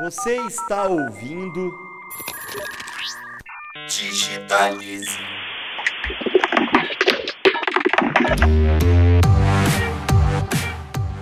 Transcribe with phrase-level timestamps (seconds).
[0.00, 1.78] Você está ouvindo.
[3.86, 5.18] Digitalize.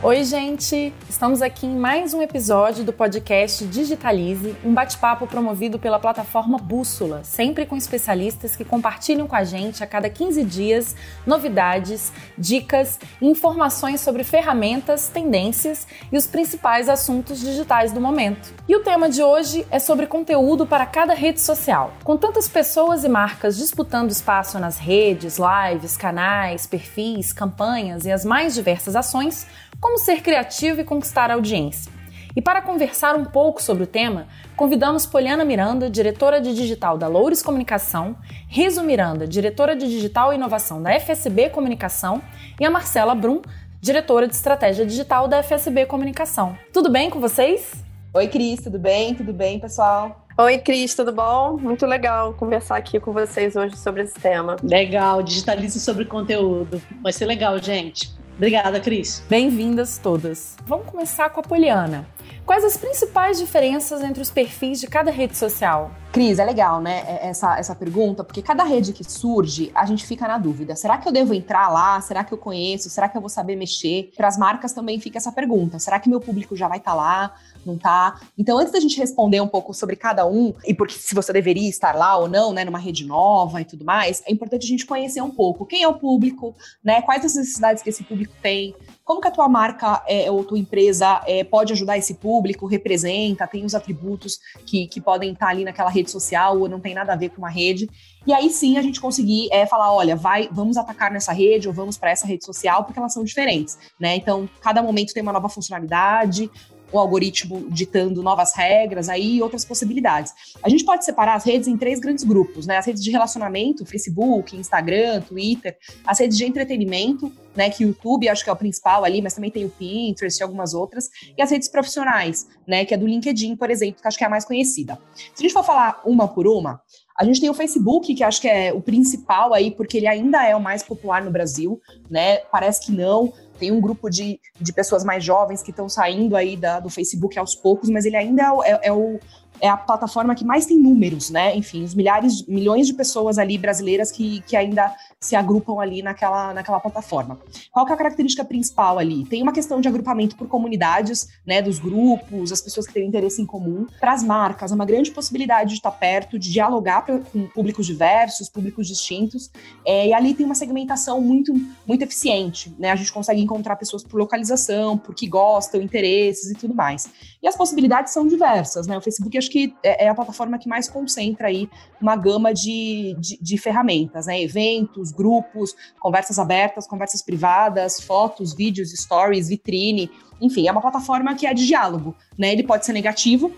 [0.01, 0.95] Oi, gente!
[1.11, 7.25] Estamos aqui em mais um episódio do podcast Digitalize, um bate-papo promovido pela plataforma Bússola,
[7.25, 10.95] sempre com especialistas que compartilham com a gente a cada 15 dias
[11.27, 18.55] novidades, dicas e informações sobre ferramentas, tendências e os principais assuntos digitais do momento.
[18.69, 21.93] E o tema de hoje é sobre conteúdo para cada rede social.
[22.05, 28.25] Com tantas pessoas e marcas disputando espaço nas redes, lives, canais, perfis, campanhas e as
[28.25, 29.45] mais diversas ações,
[29.81, 31.93] como ser criativo e conquistar a audiência?
[32.35, 37.09] E para conversar um pouco sobre o tema, convidamos Poliana Miranda, diretora de digital da
[37.09, 38.17] Loures Comunicação,
[38.49, 42.23] Riso Miranda, diretora de digital e inovação da FSB Comunicação,
[42.61, 43.41] e a Marcela Brum,
[43.81, 46.57] diretora de estratégia digital da FSB Comunicação.
[46.73, 47.73] Tudo bem com vocês?
[48.15, 49.15] Oi, Cris, tudo bem?
[49.15, 50.25] Tudo bem, pessoal?
[50.37, 51.57] Oi, Cris, tudo bom?
[51.57, 54.57] Muito legal conversar aqui com vocês hoje sobre esse tema.
[54.63, 56.81] Legal, digitalize sobre conteúdo.
[57.03, 58.17] Vai ser legal, gente.
[58.39, 59.21] Obrigada, Cris.
[59.29, 60.57] Bem-vindas todas.
[60.65, 62.07] Vamos começar com a Poliana.
[62.47, 65.91] Quais as principais diferenças entre os perfis de cada rede social?
[66.11, 70.07] Cris, é legal, né, é, essa, essa pergunta, porque cada rede que surge, a gente
[70.07, 70.75] fica na dúvida.
[70.75, 72.01] Será que eu devo entrar lá?
[72.01, 72.89] Será que eu conheço?
[72.89, 74.11] Será que eu vou saber mexer?
[74.17, 75.79] Para as marcas também fica essa pergunta.
[75.79, 77.35] Será que meu público já vai estar tá lá?
[77.65, 78.19] Não tá?
[78.39, 81.69] Então, antes da gente responder um pouco sobre cada um, e porque se você deveria
[81.69, 84.87] estar lá ou não, né, numa rede nova e tudo mais, é importante a gente
[84.87, 87.03] conhecer um pouco quem é o público, né?
[87.03, 90.59] Quais as necessidades que esse público tem, como que a tua marca é, ou tua
[90.59, 95.65] empresa é, pode ajudar esse público, representa, tem os atributos que, que podem estar ali
[95.65, 97.89] naquela rede social ou não tem nada a ver com uma rede.
[98.27, 101.75] E aí sim a gente conseguir é, falar, olha, vai, vamos atacar nessa rede ou
[101.75, 104.17] vamos para essa rede social, porque elas são diferentes, né?
[104.17, 106.51] Então, cada momento tem uma nova funcionalidade,
[106.93, 110.33] o algoritmo ditando novas regras aí outras possibilidades.
[110.63, 112.79] A gente pode separar as redes em três grandes grupos, né?
[112.79, 118.29] As redes de relacionamento, Facebook, Instagram, Twitter, as redes de entretenimento, né, que o YouTube
[118.29, 121.43] acho que é o principal ali, mas também tem o Pinterest e algumas outras, e
[121.43, 124.31] as redes profissionais, né, que é do LinkedIn, por exemplo, que acho que é a
[124.31, 124.97] mais conhecida.
[125.15, 126.81] Se a gente for falar uma por uma,
[127.19, 130.47] a gente tem o Facebook, que acho que é o principal aí, porque ele ainda
[130.47, 132.37] é o mais popular no Brasil, né?
[132.53, 133.33] Parece que não.
[133.59, 137.39] Tem um grupo de, de pessoas mais jovens que estão saindo aí da, do Facebook
[137.39, 139.19] aos poucos, mas ele ainda é, é, é o,
[139.61, 141.57] é a plataforma que mais tem números, né?
[141.57, 146.55] Enfim, os milhares, milhões de pessoas ali brasileiras que, que ainda se agrupam ali naquela,
[146.55, 147.39] naquela plataforma.
[147.73, 149.25] Qual que é a característica principal ali?
[149.25, 151.61] Tem uma questão de agrupamento por comunidades, né?
[151.61, 153.87] Dos grupos, as pessoas que têm interesse em comum.
[153.99, 157.87] Para as marcas, é uma grande possibilidade de estar perto, de dialogar pra, com públicos
[157.87, 159.51] diversos, públicos distintos.
[159.85, 161.53] É, e ali tem uma segmentação muito,
[161.87, 162.91] muito eficiente, né?
[162.91, 167.11] A gente consegue encontrar pessoas por localização, por que gostam, interesses e tudo mais.
[167.43, 168.97] E as possibilidades são diversas, né?
[168.97, 171.69] O Facebook acho que é, é a plataforma que mais concentra aí
[172.01, 174.41] uma gama de, de, de ferramentas, né?
[174.41, 180.11] Eventos, grupos, conversas abertas, conversas privadas, fotos, vídeos, stories, vitrine,
[180.41, 182.53] enfim, é uma plataforma que é de diálogo, né?
[182.53, 183.51] Ele pode ser negativo,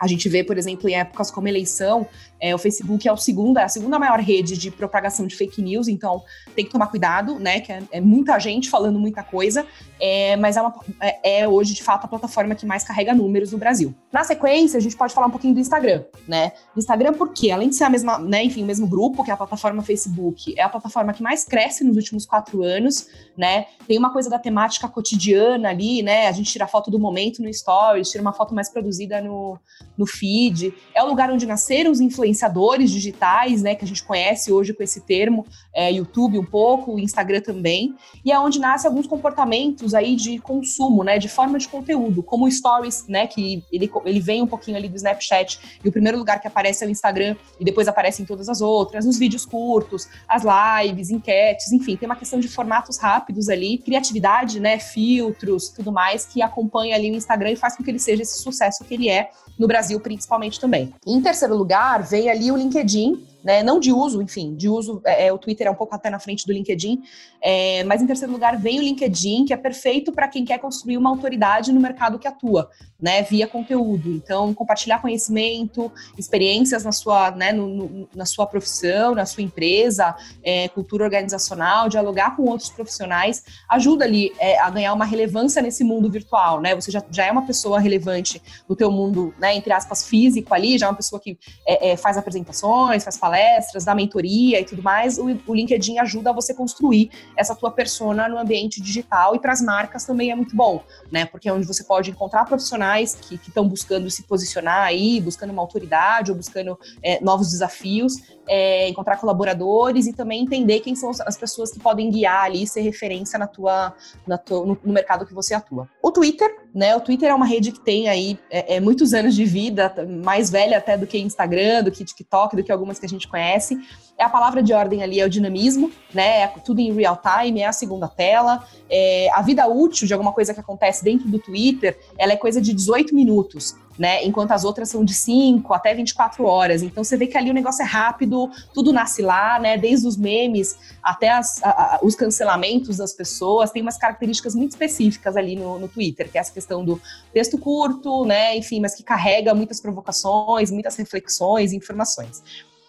[0.00, 2.06] a gente vê, por exemplo, em épocas como eleição,
[2.40, 5.60] é, o Facebook é, o segundo, é a segunda maior rede de propagação de fake
[5.60, 6.22] news, então
[6.56, 7.60] tem que tomar cuidado, né?
[7.60, 9.66] Que é, é muita gente falando muita coisa,
[10.00, 13.52] é, mas é, uma, é, é, hoje, de fato, a plataforma que mais carrega números
[13.52, 13.94] no Brasil.
[14.10, 16.52] Na sequência, a gente pode falar um pouquinho do Instagram, né?
[16.74, 19.36] Instagram, porque além de ser a mesma, né, enfim, o mesmo grupo que é a
[19.36, 23.06] plataforma Facebook, é a plataforma que mais cresce nos últimos quatro anos,
[23.36, 23.66] né?
[23.86, 26.26] Tem uma coisa da temática cotidiana ali, né?
[26.26, 29.58] A gente tira foto do momento no Stories, tira uma foto mais produzida no,
[30.00, 30.72] no feed.
[30.94, 34.82] É o lugar onde nasceram os influenciadores digitais, né, que a gente conhece hoje com
[34.82, 37.94] esse termo, é, YouTube um pouco, Instagram também,
[38.24, 42.50] e é onde nasce alguns comportamentos aí de consumo, né, de forma de conteúdo, como
[42.50, 46.40] Stories, né, que ele, ele vem um pouquinho ali do Snapchat, e o primeiro lugar
[46.40, 50.08] que aparece é o Instagram, e depois aparece em todas as outras, nos vídeos curtos,
[50.26, 55.92] as lives, enquetes, enfim, tem uma questão de formatos rápidos ali, criatividade, né, filtros, tudo
[55.92, 58.94] mais, que acompanha ali o Instagram e faz com que ele seja esse sucesso que
[58.94, 60.92] ele é no Brasil, principalmente também.
[61.04, 63.62] Em terceiro lugar, vem ali o LinkedIn, né?
[63.62, 66.18] Não de uso, enfim, de uso, é, é, o Twitter é um pouco até na
[66.18, 67.02] frente do LinkedIn,
[67.42, 70.96] é, mas em terceiro lugar vem o LinkedIn, que é perfeito para quem quer construir
[70.96, 72.70] uma autoridade no mercado que atua,
[73.00, 73.22] né?
[73.22, 74.10] Via conteúdo.
[74.10, 80.14] Então, compartilhar conhecimento, experiências na sua, né, no, no, na sua profissão, na sua empresa,
[80.42, 85.82] é, cultura organizacional, dialogar com outros profissionais, ajuda ali é, a ganhar uma relevância nesse
[85.82, 86.74] mundo virtual, né?
[86.74, 90.78] Você já, já é uma pessoa relevante no teu mundo, né, entre aspas, físico ali,
[90.78, 94.82] já é uma pessoa que é, faz apresentações, faz palestras, palestras, dar mentoria e tudo
[94.82, 99.38] mais, o, o LinkedIn ajuda você a construir essa tua persona no ambiente digital e
[99.38, 101.24] para as marcas também é muito bom, né?
[101.24, 105.62] Porque é onde você pode encontrar profissionais que estão buscando se posicionar aí, buscando uma
[105.62, 108.16] autoridade ou buscando é, novos desafios,
[108.52, 112.80] é, encontrar colaboradores e também entender quem são as pessoas que podem guiar ali, ser
[112.80, 113.94] referência na tua,
[114.26, 115.88] na tua no, no, mercado que você atua.
[116.02, 116.96] O Twitter, né?
[116.96, 119.94] O Twitter é uma rede que tem aí é, é muitos anos de vida,
[120.24, 123.28] mais velha até do que Instagram, do que TikTok, do que algumas que a gente
[123.28, 123.78] conhece.
[124.18, 126.40] É a palavra de ordem ali é o dinamismo, né?
[126.42, 128.64] É tudo em real time, é a segunda tela.
[128.90, 132.60] É, a vida útil de alguma coisa que acontece dentro do Twitter, ela é coisa
[132.60, 134.24] de 18 minutos né?
[134.24, 136.82] Enquanto as outras são de 5 até 24 horas.
[136.82, 139.76] Então você vê que ali o negócio é rápido, tudo nasce lá, né?
[139.76, 144.70] Desde os memes até as, a, a, os cancelamentos das pessoas, tem umas características muito
[144.70, 146.98] específicas ali no, no Twitter, que é essa questão do
[147.30, 148.56] texto curto, né?
[148.56, 152.42] Enfim, mas que carrega muitas provocações, muitas reflexões, informações.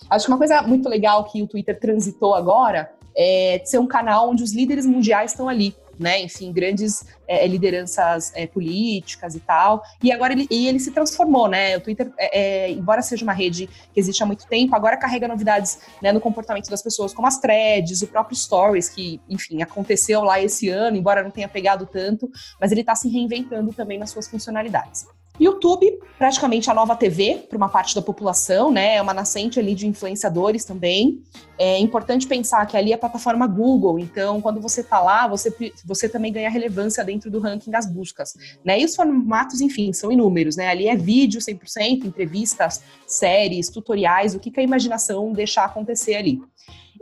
[0.09, 4.29] Acho que uma coisa muito legal que o Twitter transitou agora é ser um canal
[4.29, 6.19] onde os líderes mundiais estão ali né?
[6.21, 9.81] Enfim, grandes é, lideranças é, políticas e tal.
[10.03, 11.77] E agora ele, e ele se transformou, né?
[11.77, 15.27] O Twitter, é, é, embora seja uma rede que existe há muito tempo, agora carrega
[15.27, 20.23] novidades né, no comportamento das pessoas, como as threads, o próprio Stories, que, enfim, aconteceu
[20.23, 24.09] lá esse ano, embora não tenha pegado tanto, mas ele está se reinventando também nas
[24.09, 25.05] suas funcionalidades.
[25.41, 28.97] YouTube, praticamente a nova TV para uma parte da população, né?
[28.97, 31.23] É uma nascente ali de influenciadores também.
[31.57, 35.51] É importante pensar que ali é a plataforma Google, então quando você está lá, você,
[35.83, 38.33] você também ganha relevância dentro do ranking das buscas,
[38.63, 38.79] né?
[38.79, 40.67] E os formatos, enfim, são inúmeros, né?
[40.67, 46.39] Ali é vídeo 100%, entrevistas, séries, tutoriais, o que, que a imaginação deixar acontecer ali.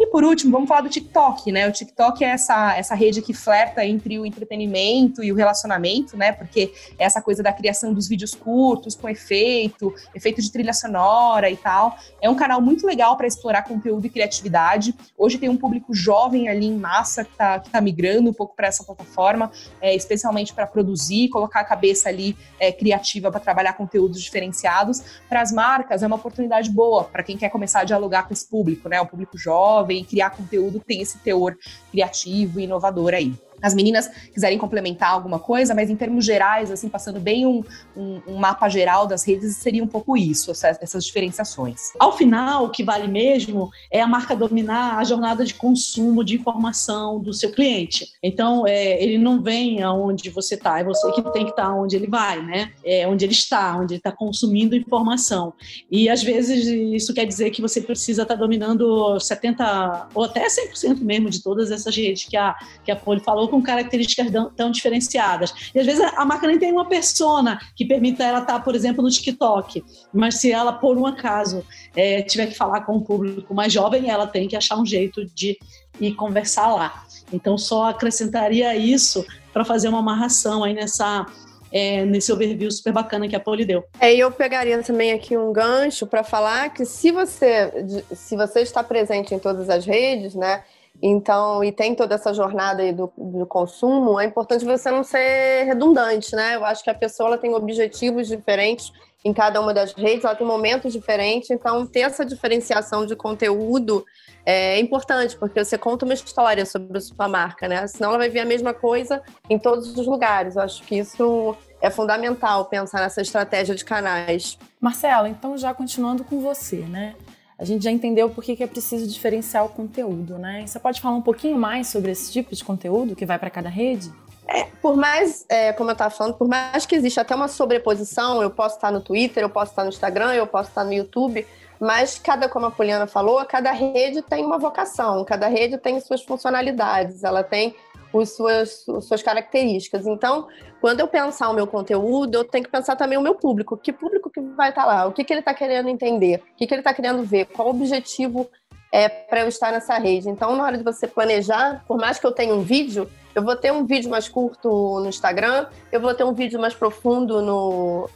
[0.01, 1.67] E por último, vamos falar do TikTok, né?
[1.67, 6.31] O TikTok é essa, essa rede que flerta entre o entretenimento e o relacionamento, né?
[6.31, 11.49] Porque é essa coisa da criação dos vídeos curtos, com efeito, efeito de trilha sonora
[11.49, 11.97] e tal.
[12.21, 14.95] É um canal muito legal para explorar conteúdo e criatividade.
[15.17, 18.67] Hoje tem um público jovem ali em massa que está tá migrando um pouco para
[18.67, 19.51] essa plataforma,
[19.81, 25.03] é, especialmente para produzir, colocar a cabeça ali é, criativa para trabalhar conteúdos diferenciados.
[25.27, 28.49] Para as marcas, é uma oportunidade boa para quem quer começar a dialogar com esse
[28.49, 29.01] público, né?
[29.01, 31.57] O público jovem jovem, criar conteúdo tem esse teor
[31.91, 36.89] criativo e inovador aí as meninas quiserem complementar alguma coisa, mas em termos gerais, assim,
[36.89, 37.63] passando bem um,
[37.95, 41.91] um, um mapa geral das redes, seria um pouco isso, essas, essas, diferenciações.
[41.99, 46.35] Ao final, o que vale mesmo é a marca dominar a jornada de consumo de
[46.35, 48.07] informação do seu cliente.
[48.21, 51.73] Então, é, ele não vem aonde você está, é você que tem que estar tá
[51.73, 52.71] onde ele vai, né?
[52.83, 55.53] É onde ele está, onde ele está consumindo informação.
[55.89, 60.47] E às vezes isso quer dizer que você precisa estar tá dominando 70 ou até
[60.47, 64.71] 100% mesmo de todas essas redes que a, que a Poli falou com características tão
[64.71, 65.71] diferenciadas.
[65.73, 69.03] E às vezes a marca nem tem uma persona que permita ela estar, por exemplo,
[69.03, 71.65] no TikTok, mas se ela, por um acaso,
[71.95, 75.25] é, tiver que falar com um público mais jovem, ela tem que achar um jeito
[75.25, 75.57] de
[75.99, 77.03] ir conversar lá.
[77.31, 81.25] Então, só acrescentaria isso para fazer uma amarração aí nessa
[81.71, 83.83] é, nesse overview super bacana que a Poli deu.
[83.99, 87.71] É, eu pegaria também aqui um gancho para falar que se você,
[88.11, 90.63] se você está presente em todas as redes, né,
[91.01, 95.63] então, e tem toda essa jornada aí do, do, consumo, é importante você não ser
[95.63, 96.55] redundante, né?
[96.55, 98.91] Eu acho que a pessoa ela tem objetivos diferentes
[99.23, 104.05] em cada uma das redes, ela tem momentos diferentes, então ter essa diferenciação de conteúdo
[104.45, 107.85] é importante, porque você conta uma história sobre a sua marca, né?
[107.87, 110.55] Senão ela vai ver a mesma coisa em todos os lugares.
[110.55, 114.57] Eu acho que isso é fundamental pensar nessa estratégia de canais.
[114.81, 117.15] Marcela, então já continuando com você, né?
[117.59, 120.65] A gente já entendeu por que é preciso diferenciar o conteúdo, né?
[120.65, 123.67] Você pode falar um pouquinho mais sobre esse tipo de conteúdo que vai para cada
[123.67, 124.09] rede?
[124.47, 128.41] É, por mais, é, como eu estava falando, por mais que exista até uma sobreposição,
[128.41, 131.45] eu posso estar no Twitter, eu posso estar no Instagram, eu posso estar no YouTube,
[131.79, 136.23] mas cada, como a Poliana falou, cada rede tem uma vocação, cada rede tem suas
[136.23, 137.75] funcionalidades, ela tem
[138.13, 140.07] os suas, as suas características.
[140.07, 140.47] Então,
[140.81, 143.77] quando eu pensar o meu conteúdo, eu tenho que pensar também o meu público.
[143.77, 145.05] Que público que vai estar lá?
[145.05, 146.41] O que, que ele está querendo entender?
[146.53, 147.45] O que, que ele está querendo ver?
[147.45, 148.49] Qual o objetivo
[148.91, 150.29] é para eu estar nessa rede?
[150.29, 153.55] Então, na hora de você planejar, por mais que eu tenha um vídeo, eu vou
[153.55, 158.09] ter um vídeo mais curto no Instagram, eu vou ter um vídeo mais profundo no,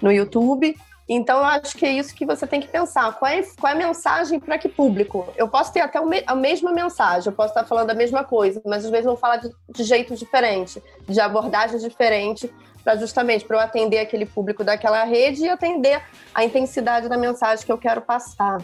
[0.00, 0.74] no YouTube,
[1.08, 3.12] então, eu acho que é isso que você tem que pensar.
[3.12, 5.32] Qual é, qual é a mensagem para que público?
[5.36, 8.84] Eu posso ter até a mesma mensagem, eu posso estar falando a mesma coisa, mas
[8.84, 13.60] às vezes vou falar de, de jeito diferente, de abordagem diferente, para justamente para eu
[13.60, 16.00] atender aquele público daquela rede e atender
[16.34, 18.58] a intensidade da mensagem que eu quero passar.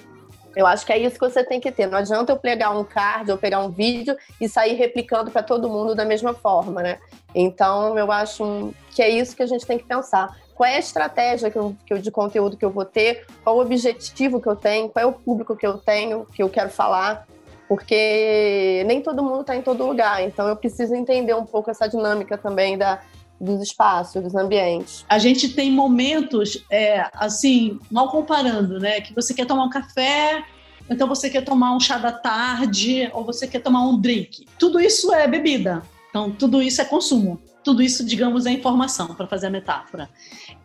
[0.54, 1.86] Eu acho que é isso que você tem que ter.
[1.86, 5.68] Não adianta eu pegar um card ou pegar um vídeo e sair replicando para todo
[5.68, 6.98] mundo da mesma forma, né?
[7.34, 10.36] Então, eu acho que é isso que a gente tem que pensar.
[10.62, 13.26] Qual é a estratégia que eu, que eu, de conteúdo que eu vou ter?
[13.42, 14.88] Qual o objetivo que eu tenho?
[14.88, 17.26] Qual é o público que eu tenho, que eu quero falar?
[17.68, 20.22] Porque nem todo mundo está em todo lugar.
[20.22, 23.02] Então, eu preciso entender um pouco essa dinâmica também da,
[23.40, 25.04] dos espaços, dos ambientes.
[25.08, 29.00] A gente tem momentos, é, assim, mal comparando, né?
[29.00, 30.44] Que você quer tomar um café,
[30.88, 34.46] então você quer tomar um chá da tarde, ou você quer tomar um drink.
[34.60, 35.82] Tudo isso é bebida.
[36.08, 37.40] Então, tudo isso é consumo.
[37.64, 40.08] Tudo isso, digamos, é informação, para fazer a metáfora.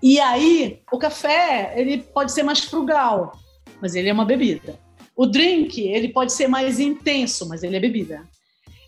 [0.01, 3.37] E aí, o café, ele pode ser mais frugal,
[3.81, 4.79] mas ele é uma bebida.
[5.15, 8.27] O drink, ele pode ser mais intenso, mas ele é bebida.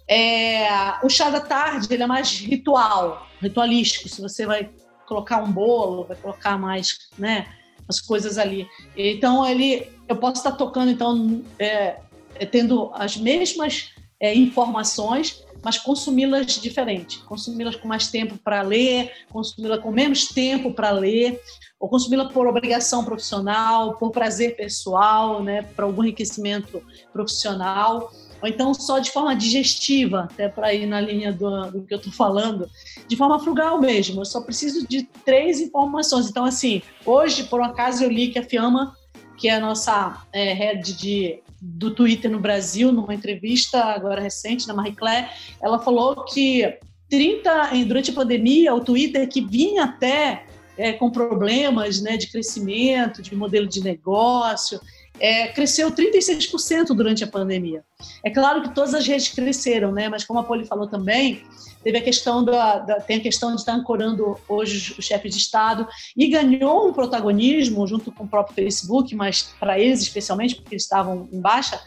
[0.08, 0.68] É,
[1.04, 4.10] o chá da tarde ele é mais ritual, ritualístico.
[4.10, 4.70] Se você vai
[5.08, 7.48] colocar um bolo, vai colocar mais, né,
[7.88, 8.68] as coisas ali.
[8.96, 11.98] Então ele, eu posso estar tocando então é,
[12.36, 13.90] é tendo as mesmas
[14.20, 20.74] é, informações, mas consumi-las diferente, consumi-las com mais tempo para ler, consumi-las com menos tempo
[20.74, 21.42] para ler,
[21.80, 28.12] ou consumi-la por obrigação profissional, por prazer pessoal, né, para algum enriquecimento profissional
[28.42, 31.98] ou então só de forma digestiva, até para ir na linha do, do que eu
[31.98, 32.70] estou falando,
[33.08, 34.22] de forma frugal mesmo.
[34.22, 36.30] Eu só preciso de três informações.
[36.30, 38.96] Então, assim, hoje, por um acaso, eu li que a Fiamma,
[39.40, 44.68] que é a nossa é, head de, do Twitter no Brasil, numa entrevista agora recente
[44.68, 45.30] na Marie Claire,
[45.62, 46.78] ela falou que
[47.10, 50.46] 30, durante a pandemia, o Twitter que vinha até
[50.78, 54.80] é, com problemas né, de crescimento, de modelo de negócio,
[55.20, 57.84] é, cresceu 36% durante a pandemia.
[58.24, 60.10] É claro que todas as redes cresceram, né?
[60.10, 61.44] Mas como a Poli falou também,
[61.84, 65.38] teve a questão da, da, tem a questão de estar ancorando hoje o chefe de
[65.38, 70.76] Estado e ganhou um protagonismo junto com o próprio Facebook, mas para eles especialmente porque
[70.76, 71.80] eles estavam em baixa,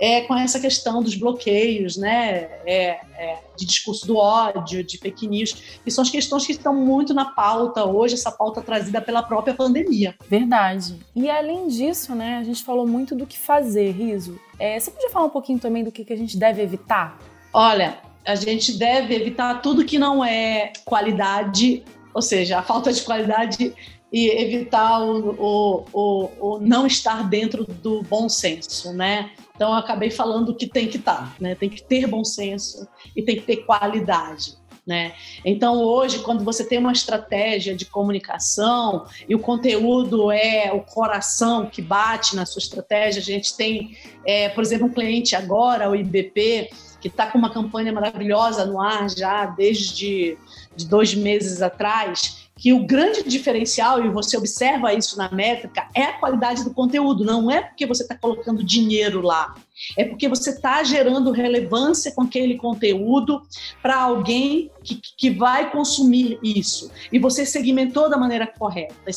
[0.00, 5.26] é com essa questão dos bloqueios, né, é, é, de discurso do ódio, de fake
[5.26, 9.22] news, que são as questões que estão muito na pauta hoje, essa pauta trazida pela
[9.22, 10.14] própria pandemia.
[10.28, 10.96] Verdade.
[11.14, 14.38] E além disso, né, a gente falou muito do que fazer, Riso.
[14.58, 17.18] É, você podia falar um pouquinho também do que, que a gente deve evitar?
[17.52, 21.82] Olha, a gente deve evitar tudo que não é qualidade,
[22.14, 23.74] ou seja, a falta de qualidade
[24.12, 29.30] e evitar o, o, o, o não estar dentro do bom senso, né?
[29.58, 31.56] Então, eu acabei falando que tem que estar, tá, né?
[31.56, 32.86] Tem que ter bom senso
[33.16, 34.56] e tem que ter qualidade.
[34.86, 35.14] Né?
[35.44, 41.66] Então, hoje, quando você tem uma estratégia de comunicação e o conteúdo é o coração
[41.66, 45.96] que bate na sua estratégia, a gente tem, é, por exemplo, um cliente agora, o
[45.96, 50.38] IBP, que está com uma campanha maravilhosa no ar já desde
[50.76, 56.02] de dois meses atrás, que o grande diferencial, e você observa isso na métrica, é
[56.02, 57.24] a qualidade do conteúdo.
[57.24, 59.54] Não é porque você está colocando dinheiro lá,
[59.96, 63.42] é porque você está gerando relevância com aquele conteúdo
[63.80, 66.90] para alguém que, que vai consumir isso.
[67.12, 68.94] E você segmentou da maneira correta.
[69.06, 69.12] É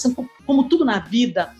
[0.46, 1.52] como tudo na vida,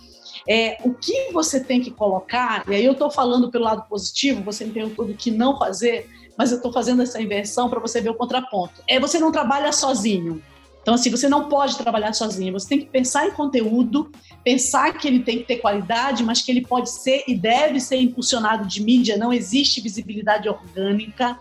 [0.48, 4.44] é, o que você tem que colocar, e aí eu estou falando pelo lado positivo,
[4.44, 6.08] você me perguntou do que não fazer,
[6.38, 8.84] mas eu estou fazendo essa inversão para você ver o contraponto.
[8.88, 10.42] É você não trabalha sozinho.
[10.82, 14.12] Então, assim, você não pode trabalhar sozinho, você tem que pensar em conteúdo,
[14.44, 17.98] pensar que ele tem que ter qualidade, mas que ele pode ser e deve ser
[17.98, 21.40] impulsionado de mídia, não existe visibilidade orgânica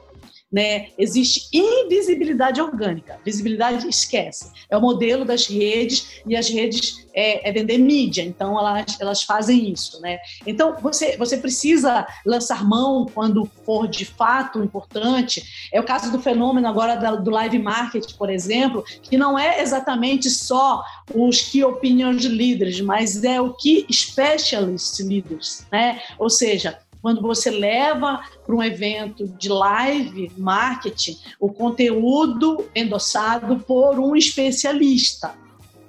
[0.50, 0.88] né?
[0.98, 3.18] Existe invisibilidade orgânica.
[3.24, 4.50] Visibilidade esquece.
[4.68, 8.22] É o modelo das redes e as redes é, é, vender mídia.
[8.22, 10.18] Então elas, elas fazem isso, né?
[10.46, 15.70] Então você você precisa lançar mão quando for de fato importante.
[15.72, 20.28] É o caso do fenômeno agora do live marketing, por exemplo, que não é exatamente
[20.30, 20.82] só
[21.14, 26.00] os key opinion leaders, mas é o que specialist leaders, né?
[26.18, 33.98] Ou seja, quando você leva para um evento de live marketing o conteúdo endossado por
[33.98, 35.34] um especialista,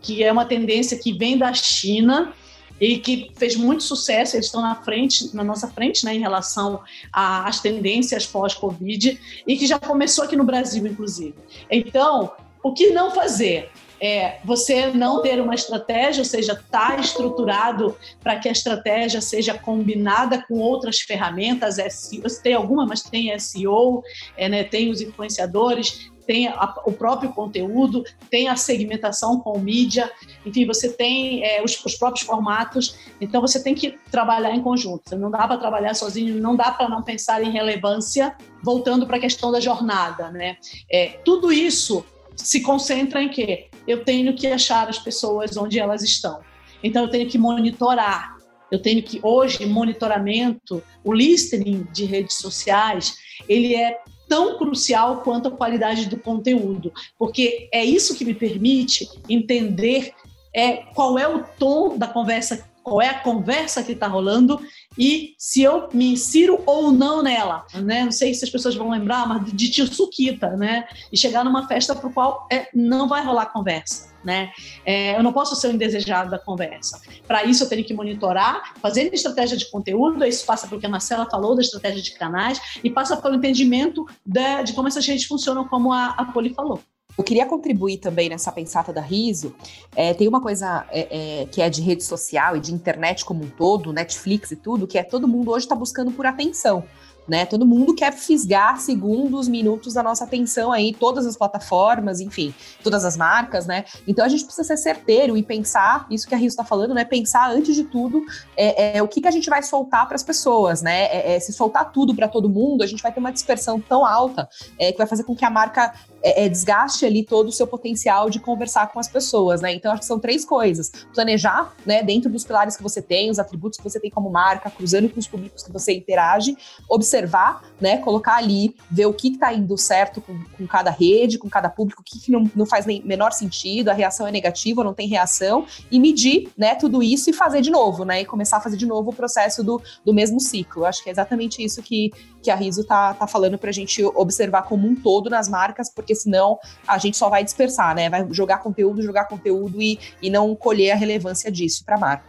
[0.01, 2.34] que é uma tendência que vem da China
[2.80, 6.82] e que fez muito sucesso, eles estão na frente, na nossa frente, né, em relação
[7.13, 11.36] às tendências pós-Covid e que já começou aqui no Brasil, inclusive.
[11.70, 12.32] Então,
[12.63, 13.70] o que não fazer?
[14.01, 19.22] É, você não ter uma estratégia, ou seja, estar tá estruturado para que a estratégia
[19.22, 24.03] seja combinada com outras ferramentas, SEO, tem alguma, mas tem SEO,
[24.36, 30.12] é, né, tem os influenciadores, tem a, o próprio conteúdo, tem a segmentação com mídia,
[30.46, 35.15] enfim, você tem é, os, os, próprios formatos, então você tem que trabalhar em conjunto.
[35.15, 39.20] Não dá para trabalhar sozinho, não dá para não pensar em relevância, voltando para a
[39.20, 40.58] questão da jornada, né?
[40.91, 42.03] É, tudo isso
[42.36, 43.67] se concentra em quê?
[43.88, 46.40] Eu tenho que achar as pessoas onde elas estão.
[46.84, 48.38] Então eu tenho que monitorar
[48.72, 53.18] Eu tenho que hoje monitoramento, o listening de redes sociais,
[53.50, 59.10] ele é tão crucial quanto a qualidade do conteúdo, porque é isso que me permite
[59.28, 60.14] entender
[60.56, 64.60] é, qual é o tom da conversa, qual é a conversa que está rolando
[64.98, 68.04] e se eu me insiro ou não nela, né?
[68.04, 70.88] Não sei se as pessoas vão lembrar, mas de tio Suquita, né?
[71.12, 74.52] E chegar numa festa para o qual é, não vai rolar conversa, né?
[74.86, 77.02] É, eu não posso ser o indesejado da conversa.
[77.28, 80.90] Para isso eu tenho que monitorar, fazer estratégia de conteúdo, isso passa pelo que a
[80.90, 85.26] Marcela falou da estratégia de canais e passa pelo entendimento de, de como essas redes
[85.26, 86.82] funcionam, como a, a Poli falou.
[87.18, 89.56] Eu queria contribuir também nessa pensata da Riso.
[89.96, 93.44] É, tem uma coisa é, é, que é de rede social e de internet como
[93.44, 96.84] um todo, Netflix e tudo, que é todo mundo hoje está buscando por atenção
[97.27, 97.46] né?
[97.46, 102.53] Todo mundo quer fisgar segundos, minutos da nossa atenção aí, todas as plataformas, enfim,
[102.84, 103.86] todas as marcas, né?
[104.08, 107.06] Então a gente precisa ser certeiro e pensar, isso que a Rio está falando, né?
[107.06, 108.24] Pensar antes de tudo
[108.58, 111.06] é, é, o que, que a gente vai soltar para as pessoas, né?
[111.06, 114.06] É, é, se soltar tudo para todo mundo, a gente vai ter uma dispersão tão
[114.06, 117.51] alta é, que vai fazer com que a marca é, é, desgaste ali todo o
[117.51, 119.74] seu potencial de conversar com as pessoas, né?
[119.74, 120.92] Então, acho que são três coisas.
[121.13, 124.70] Planejar, né, dentro dos pilares que você tem, os atributos que você tem como marca,
[124.70, 126.56] cruzando com os públicos que você interage,
[126.90, 131.50] observar, né, colocar ali, ver o que está indo certo com, com, cada rede, com
[131.50, 134.84] cada público, o que, que não, não, faz nem menor sentido, a reação é negativa,
[134.84, 138.58] não tem reação, e medir, né, tudo isso e fazer de novo, né, e começar
[138.58, 140.86] a fazer de novo o processo do, do mesmo ciclo.
[140.86, 142.12] Acho que é exatamente isso que,
[142.42, 145.90] que a Riso tá, tá falando para a gente observar como um todo nas marcas,
[145.94, 148.10] porque senão a gente só vai dispersar, né?
[148.10, 152.26] Vai jogar conteúdo, jogar conteúdo e, e não colher a relevância disso para a marca.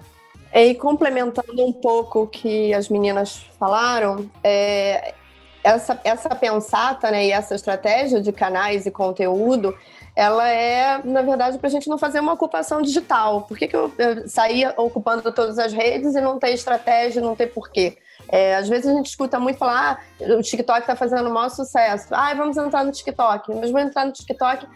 [0.55, 5.15] E complementando um pouco o que as meninas falaram, é,
[5.65, 9.75] essa, essa pensata né, e essa estratégia de canais e conteúdo,
[10.15, 13.43] ela é, na verdade, para a gente não fazer uma ocupação digital.
[13.43, 17.35] Por que, que eu, eu saía ocupando todas as redes e não ter estratégia, não
[17.35, 17.97] ter porquê?
[18.29, 21.49] É, às vezes a gente escuta muito falar, ah, o TikTok está fazendo o maior
[21.49, 22.09] sucesso.
[22.11, 23.55] Ah, vamos entrar no TikTok.
[23.55, 24.67] Mas vamos entrar no TikTok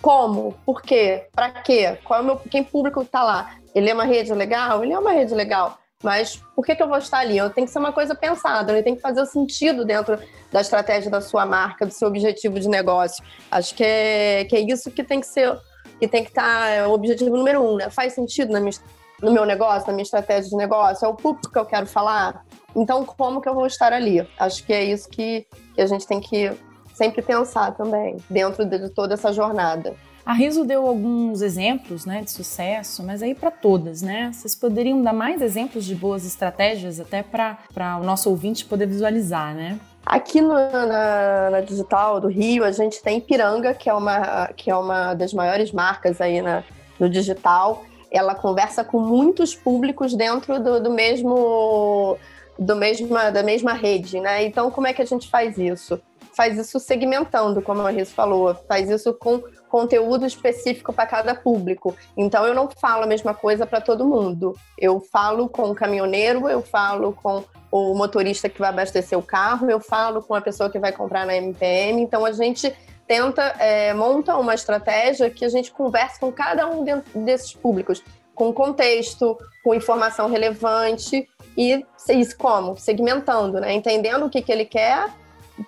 [0.00, 0.54] como?
[0.64, 1.26] Por quê?
[1.32, 1.98] Para quê?
[2.04, 3.54] Qual é o meu, quem público está lá?
[3.74, 4.82] Ele é uma rede legal?
[4.82, 5.78] Ele é uma rede legal.
[6.02, 7.36] Mas por que, que eu vou estar ali?
[7.36, 10.18] Eu tenho que ser uma coisa pensada, ele tem que fazer sentido dentro
[10.50, 13.22] da estratégia da sua marca, do seu objetivo de negócio.
[13.50, 15.58] Acho que é, que é isso que tem que ser,
[15.98, 17.90] que tem que estar é o objetivo número um, né?
[17.90, 18.72] Faz sentido na minha,
[19.20, 21.04] no meu negócio, na minha estratégia de negócio?
[21.04, 22.46] É o público que eu quero falar?
[22.74, 24.26] Então, como que eu vou estar ali?
[24.38, 26.50] Acho que é isso que, que a gente tem que
[26.94, 29.94] sempre pensar também, dentro de toda essa jornada.
[30.30, 34.30] A Riso deu alguns exemplos né, de sucesso, mas aí para todas, né?
[34.32, 37.58] Vocês poderiam dar mais exemplos de boas estratégias até para
[38.00, 39.80] o nosso ouvinte poder visualizar, né?
[40.06, 44.70] Aqui no, na, na, Digital do Rio, a gente tem Piranga, que é uma, que
[44.70, 46.62] é uma das maiores marcas aí na,
[47.00, 47.84] no digital.
[48.08, 52.16] Ela conversa com muitos públicos dentro do, do mesmo
[52.56, 54.44] do mesma, da mesma rede, né?
[54.44, 56.00] Então, como é que a gente faz isso?
[56.40, 61.94] Faz isso segmentando, como a Riz falou, faz isso com conteúdo específico para cada público.
[62.16, 64.56] Então, eu não falo a mesma coisa para todo mundo.
[64.78, 69.70] Eu falo com o caminhoneiro, eu falo com o motorista que vai abastecer o carro,
[69.70, 72.00] eu falo com a pessoa que vai comprar na MPM.
[72.00, 72.74] Então, a gente
[73.06, 76.82] tenta, é, monta uma estratégia que a gente conversa com cada um
[77.16, 78.02] desses públicos,
[78.34, 82.78] com contexto, com informação relevante e isso como?
[82.78, 83.74] Segmentando, né?
[83.74, 85.10] Entendendo o que, que ele quer,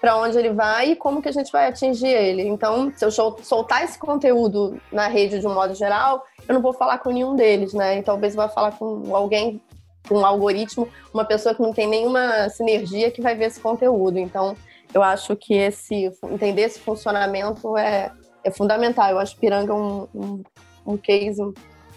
[0.01, 2.43] para onde ele vai e como que a gente vai atingir ele.
[2.43, 6.73] Então, se eu soltar esse conteúdo na rede de um modo geral, eu não vou
[6.73, 7.99] falar com nenhum deles, né?
[7.99, 9.61] E talvez vá falar com alguém,
[10.09, 14.19] com um algoritmo, uma pessoa que não tem nenhuma sinergia que vai ver esse conteúdo.
[14.19, 14.57] Então,
[14.95, 18.13] eu acho que esse entender esse funcionamento é,
[18.45, 19.11] é fundamental.
[19.11, 20.43] Eu acho Piranga um, um,
[20.87, 21.43] um case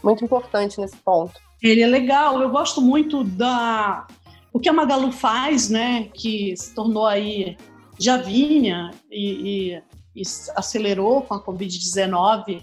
[0.04, 1.34] muito importante nesse ponto.
[1.62, 4.06] Ele é legal, eu gosto muito da
[4.54, 7.58] o que a Magalu faz, né, que se tornou aí
[8.00, 9.74] já vinha e,
[10.16, 10.22] e, e
[10.56, 12.62] acelerou com a Covid-19.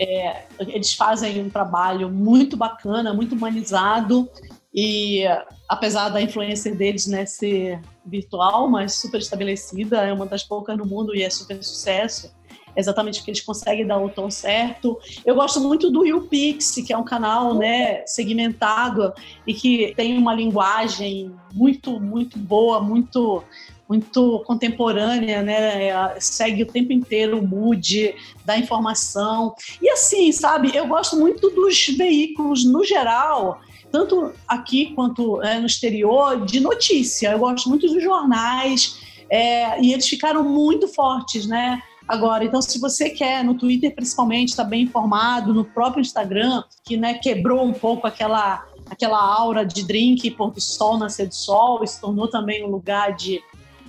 [0.00, 4.28] É, eles fazem um trabalho muito bacana, muito humanizado
[4.72, 5.24] e
[5.68, 10.86] apesar da influência deles né, ser virtual, mas super estabelecida, é uma das poucas no
[10.86, 12.32] mundo e é super sucesso
[12.78, 14.98] exatamente porque eles conseguem dar o tom certo.
[15.26, 19.12] Eu gosto muito do YouPix, que é um canal né, segmentado
[19.44, 23.42] e que tem uma linguagem muito, muito boa, muito
[23.88, 26.20] muito contemporânea, né?
[26.20, 29.54] Segue o tempo inteiro o mood da informação.
[29.80, 35.66] E assim, sabe, eu gosto muito dos veículos no geral, tanto aqui quanto é, no
[35.66, 37.32] exterior, de notícia.
[37.32, 38.98] Eu gosto muito dos jornais,
[39.30, 41.82] é, e eles ficaram muito fortes, né?
[42.06, 46.62] Agora, então, se você quer, no Twitter principalmente, estar tá bem informado, no próprio Instagram,
[46.84, 51.34] que né, quebrou um pouco aquela aquela aura de drink, pôr do sol, nascer do
[51.34, 53.38] sol, e se tornou também um lugar de,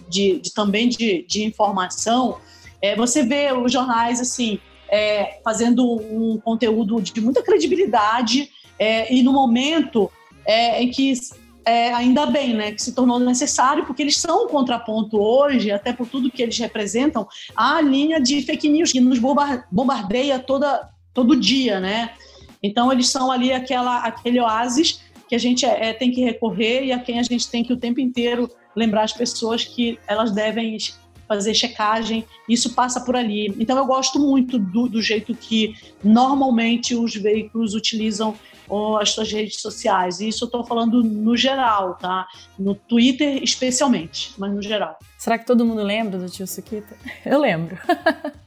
[0.09, 2.37] de, de também de, de informação.
[2.81, 9.21] É, você vê os jornais assim é, fazendo um conteúdo de muita credibilidade é, e
[9.21, 10.09] no momento
[10.45, 11.13] é, em que
[11.65, 15.93] é, ainda bem, né, que se tornou necessário, porque eles são um contraponto hoje, até
[15.93, 19.19] por tudo que eles representam, à linha de fake news que nos
[19.71, 22.11] bombardeia toda, todo dia, né?
[22.63, 26.85] Então eles são ali aquela, aquele oásis que a gente é, é, tem que recorrer
[26.85, 30.31] e a quem a gente tem que o tempo inteiro lembrar as pessoas que elas
[30.31, 30.77] devem
[31.27, 33.53] fazer checagem, isso passa por ali.
[33.59, 38.35] Então eu gosto muito do, do jeito que normalmente os veículos utilizam
[38.99, 40.19] as suas redes sociais.
[40.19, 42.27] E isso eu estou falando no geral, tá?
[42.57, 44.97] No Twitter especialmente, mas no geral.
[45.17, 46.95] Será que todo mundo lembra do tio Suquita?
[47.25, 47.77] Eu lembro.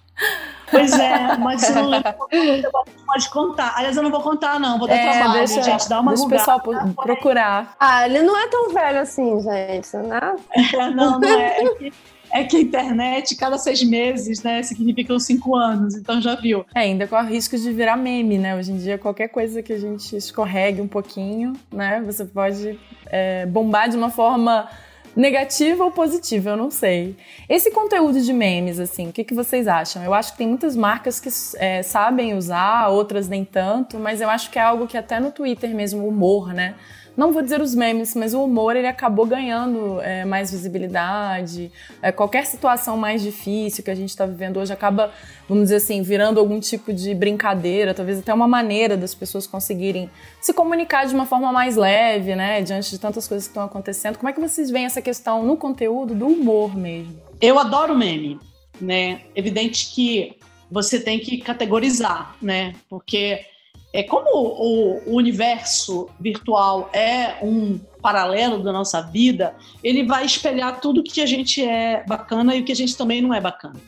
[0.72, 2.16] Pois é, mas se não lembra,
[3.06, 3.74] pode contar.
[3.76, 4.78] Aliás, eu não vou contar, não.
[4.78, 5.88] Vou dar é, trabalho, deixa, gente.
[5.88, 7.76] Dá uma Deixa o pessoal procurar.
[7.78, 10.34] Ah, ele não é tão velho assim, gente, né?
[10.50, 11.62] É, não, não é.
[11.62, 11.92] é que
[12.32, 16.64] é que a internet, cada seis meses, né, significam cinco anos, então já viu.
[16.74, 18.56] É, ainda com o risco de virar meme, né?
[18.56, 23.44] Hoje em dia, qualquer coisa que a gente escorregue um pouquinho, né, você pode é,
[23.44, 24.66] bombar de uma forma
[25.14, 27.16] negativa ou positiva, eu não sei.
[27.48, 30.02] Esse conteúdo de memes, assim, o que, que vocês acham?
[30.02, 34.28] Eu acho que tem muitas marcas que é, sabem usar, outras nem tanto, mas eu
[34.28, 36.74] acho que é algo que até no Twitter mesmo, humor, né?
[37.16, 41.70] Não vou dizer os memes, mas o humor ele acabou ganhando é, mais visibilidade.
[42.00, 45.12] É, qualquer situação mais difícil que a gente está vivendo hoje acaba,
[45.48, 50.10] vamos dizer assim, virando algum tipo de brincadeira, talvez até uma maneira das pessoas conseguirem
[50.40, 54.16] se comunicar de uma forma mais leve, né, diante de tantas coisas que estão acontecendo.
[54.16, 57.20] Como é que vocês veem essa questão no conteúdo do humor mesmo?
[57.40, 58.38] Eu adoro meme,
[58.80, 59.22] né?
[59.34, 60.36] Evidente que
[60.70, 62.74] você tem que categorizar, né?
[62.88, 63.44] Porque
[63.92, 70.80] é como o, o, universo virtual é um paralelo da nossa vida, ele vai espelhar
[70.80, 73.80] tudo que a gente é bacana e o que a gente também não é bacana.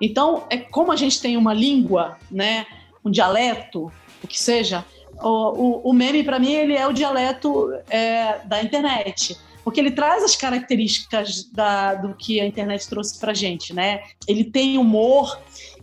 [0.00, 2.66] Então, é como a gente tem uma língua, né,
[3.04, 4.84] um dialeto, o que seja,
[5.22, 9.90] o, o, o meme para mim ele é o dialeto é, da internet porque ele
[9.90, 14.02] traz as características da, do que a internet trouxe para gente, né?
[14.28, 15.40] Ele tem humor,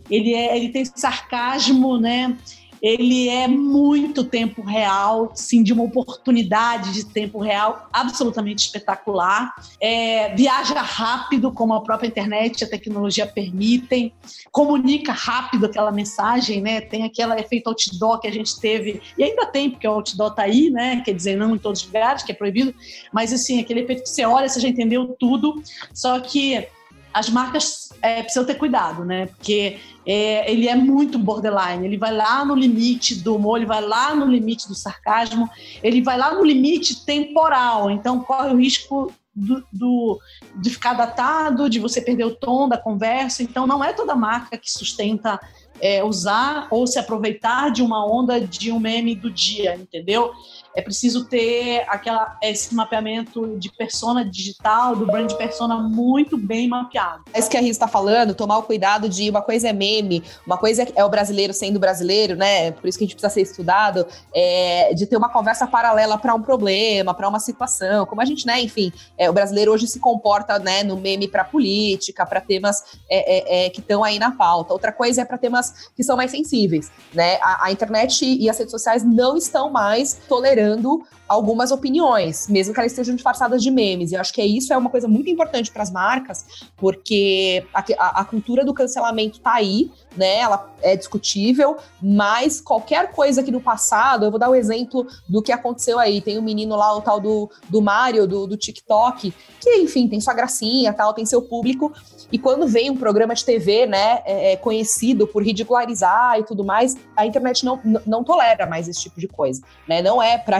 [0.08, 2.36] ele, é, ele tem sarcasmo, né?
[2.82, 9.54] Ele é muito tempo real, sim, de uma oportunidade de tempo real absolutamente espetacular.
[9.80, 14.12] É, viaja rápido, como a própria internet e a tecnologia permitem,
[14.50, 16.80] comunica rápido aquela mensagem, né?
[16.80, 20.42] Tem aquele efeito outdoor que a gente teve, e ainda tem, porque o outdoor tá
[20.42, 21.02] aí, né?
[21.04, 22.74] Quer dizer, não em todos os lugares, que é proibido,
[23.12, 25.62] mas assim, aquele efeito que você olha, você já entendeu tudo,
[25.94, 26.66] só que
[27.12, 29.26] as marcas é, precisam ter cuidado, né?
[29.26, 33.80] Porque é, ele é muito borderline, ele vai lá no limite do humor, ele vai
[33.80, 35.48] lá no limite do sarcasmo,
[35.82, 40.20] ele vai lá no limite temporal, então corre o risco do, do,
[40.56, 43.42] de ficar datado, de você perder o tom da conversa.
[43.42, 45.40] Então, não é toda marca que sustenta
[45.80, 50.32] é, usar ou se aproveitar de uma onda de um meme do dia, entendeu?
[50.74, 57.24] É preciso ter aquela, esse mapeamento de persona digital, do brand persona muito bem mapeado.
[57.32, 60.22] É isso que a Riz está falando, tomar o cuidado de uma coisa é meme,
[60.46, 62.72] uma coisa é o brasileiro sendo brasileiro, né?
[62.72, 66.34] Por isso que a gente precisa ser estudado, é, de ter uma conversa paralela para
[66.34, 68.60] um problema, para uma situação, como a gente, né?
[68.60, 73.62] Enfim, é, o brasileiro hoje se comporta, né, no meme para política, para temas é,
[73.62, 74.72] é, é que estão aí na pauta.
[74.72, 77.38] Outra coisa é para temas que são mais sensíveis, né?
[77.42, 82.74] A, a internet e as redes sociais não estão mais tolerando tolerando algumas opiniões, mesmo
[82.74, 84.12] que elas estejam disfarçadas de memes.
[84.12, 86.44] E eu acho que é isso é uma coisa muito importante para as marcas,
[86.76, 90.40] porque a, a, a, cultura do cancelamento tá aí, né?
[90.40, 95.06] Ela é discutível, mas qualquer coisa que no passado, eu vou dar o um exemplo
[95.26, 96.20] do que aconteceu aí.
[96.20, 100.20] Tem um menino lá, o tal do, do Mario, do, do TikTok, que, enfim, tem
[100.20, 101.92] sua gracinha, tal, tem seu público.
[102.30, 106.64] E quando vem um programa de TV, né, é, é conhecido por ridicularizar e tudo
[106.64, 110.02] mais, a internet não, não tolera mais esse tipo de coisa, né?
[110.02, 110.58] Não é para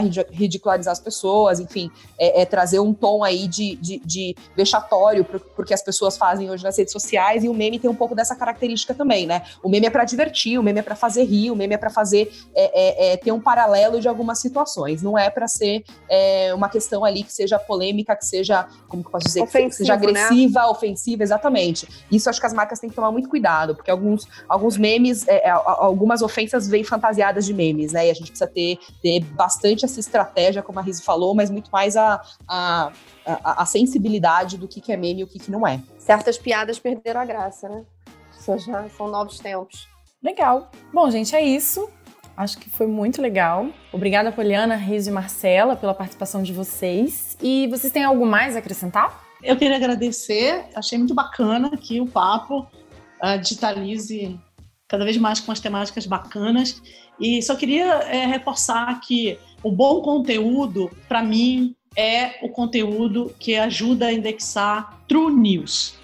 [0.63, 5.39] ridicularizar as pessoas, enfim, é, é trazer um tom aí de, de, de vexatório pro,
[5.39, 8.35] porque as pessoas fazem hoje nas redes sociais e o meme tem um pouco dessa
[8.35, 9.43] característica também, né?
[9.61, 11.89] O meme é para divertir, o meme é para fazer rir, o meme é para
[11.89, 16.53] fazer é, é, é, ter um paralelo de algumas situações, não é para ser é,
[16.53, 19.75] uma questão ali que seja polêmica, que seja, como que eu posso dizer, Ofensivo, que
[19.75, 19.99] seja né?
[19.99, 20.65] agressiva, né?
[20.67, 21.87] ofensiva, exatamente.
[22.11, 25.25] Isso acho que as marcas têm que tomar muito cuidado, porque alguns, alguns memes,
[25.65, 28.07] algumas ofensas vêm fantasiadas de memes, né?
[28.07, 31.69] E a gente precisa ter, ter bastante essa estratégia, como a Riz falou, mas muito
[31.71, 32.91] mais a, a,
[33.25, 35.81] a, a sensibilidade do que, que é meme e o que, que não é.
[35.97, 37.83] Certas piadas perderam a graça, né?
[38.37, 39.87] Isso já são novos tempos.
[40.21, 40.69] Legal.
[40.93, 41.89] Bom, gente, é isso.
[42.35, 43.67] Acho que foi muito legal.
[43.91, 47.37] Obrigada, Poliana, Riso e Marcela, pela participação de vocês.
[47.41, 49.23] E vocês têm algo mais a acrescentar?
[49.41, 52.65] Eu queria agradecer, achei muito bacana aqui o papo.
[53.21, 54.39] A Digitalize
[54.87, 56.81] cada vez mais com as temáticas bacanas.
[57.19, 63.55] E só queria é, reforçar que o bom conteúdo, para mim, é o conteúdo que
[63.55, 65.95] ajuda a indexar true news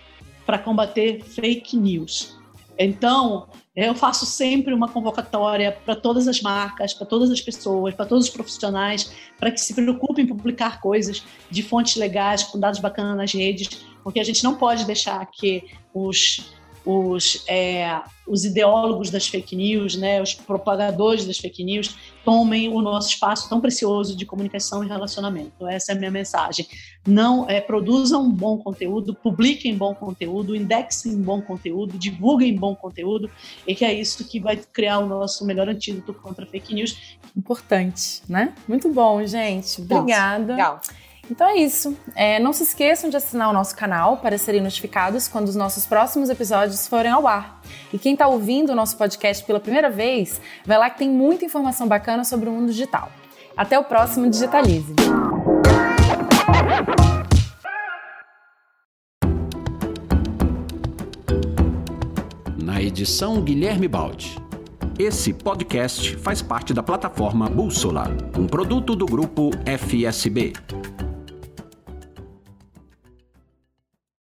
[0.45, 2.37] para combater fake news.
[2.77, 8.05] Então, eu faço sempre uma convocatória para todas as marcas, para todas as pessoas, para
[8.05, 12.79] todos os profissionais, para que se preocupem em publicar coisas de fontes legais, com dados
[12.79, 16.53] bacanas nas redes, porque a gente não pode deixar que os
[16.85, 22.81] os, é, os ideólogos das fake news, né, os propagadores das fake news, tomem o
[22.81, 25.67] nosso espaço tão precioso de comunicação e relacionamento.
[25.67, 26.67] Essa é a minha mensagem.
[27.07, 33.29] Não é, produzam bom conteúdo, publiquem bom conteúdo, indexem bom conteúdo, divulguem bom conteúdo,
[33.65, 37.17] e que é isso que vai criar o nosso melhor antídoto contra fake news.
[37.35, 38.53] Importante, né?
[38.67, 39.81] Muito bom, gente.
[39.81, 40.53] Obrigada.
[40.53, 40.81] Legal.
[41.29, 41.95] Então é isso.
[42.15, 45.85] É, não se esqueçam de assinar o nosso canal para serem notificados quando os nossos
[45.85, 47.58] próximos episódios forem ao ar.
[47.91, 51.45] E quem está ouvindo o nosso podcast pela primeira vez, vai lá que tem muita
[51.45, 53.11] informação bacana sobre o mundo digital.
[53.57, 54.93] Até o próximo Digitalize.
[62.61, 64.37] Na edição Guilherme Baldi.
[64.97, 70.53] Esse podcast faz parte da plataforma Bússola, um produto do grupo FSB.